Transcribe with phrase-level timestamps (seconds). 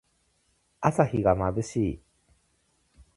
[0.79, 2.01] 朝日がまぶしい。